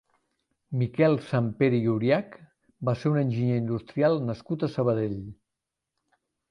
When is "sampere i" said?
1.25-1.91